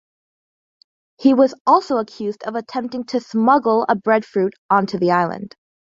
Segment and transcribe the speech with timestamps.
[1.19, 5.55] He was also accused of attempting to smuggle a breadfruit on to the island.